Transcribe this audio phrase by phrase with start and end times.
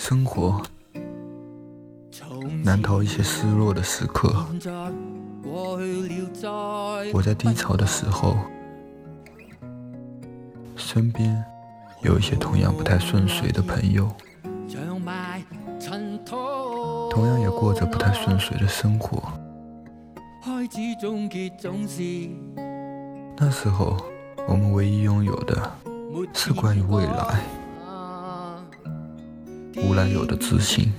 [0.00, 0.62] 生活
[2.64, 4.46] 难逃一些失落的时刻。
[7.12, 8.34] 我在低潮的时候，
[10.74, 11.44] 身边
[12.00, 14.10] 有一些同样不太顺遂的朋友，
[17.10, 19.22] 同样也过着不太顺遂的生活。
[23.36, 23.98] 那时候，
[24.48, 25.70] 我们唯一拥有的
[26.32, 27.38] 是关于未来
[29.90, 30.92] 无来有的自信。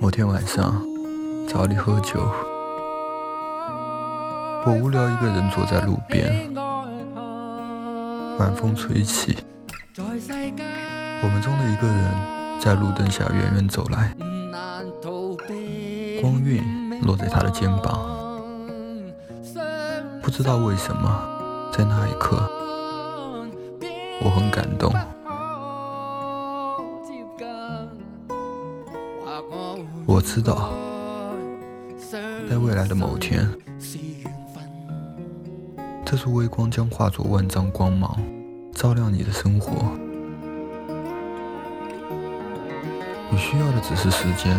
[0.00, 0.84] 某天晚上，
[1.46, 2.18] 找你喝酒，
[4.66, 6.52] 我无聊一个人坐在路边，
[8.36, 9.36] 晚风吹起，
[9.96, 12.10] 我们中的一个人
[12.58, 14.12] 在路灯下远远走来，
[16.20, 18.23] 光晕落在他的肩膀，
[20.24, 22.36] 不知道为什么，在那一刻，
[24.22, 24.90] 我很感动。
[30.06, 30.72] 我知道，
[32.48, 33.46] 在未来的某天，
[36.06, 38.18] 这束微光将化作万丈光芒，
[38.72, 39.92] 照亮你的生活。
[43.30, 44.58] 你需要的只是时间，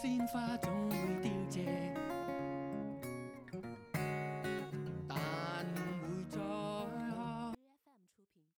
[0.00, 2.07] 鲜花总会凋谢。